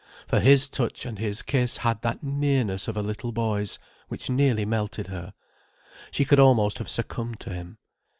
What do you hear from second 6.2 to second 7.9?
could almost have succumbed to him.